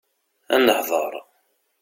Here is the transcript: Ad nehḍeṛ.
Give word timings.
Ad 0.55 0.61
nehḍeṛ. 0.65 1.13